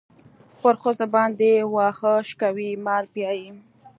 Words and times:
پر 0.61 0.73
ښځو 0.81 1.05
باندې 1.15 1.51
واښه 1.73 2.13
شکوي 2.29 2.69
مال 2.85 3.03
پيايي. 3.13 3.49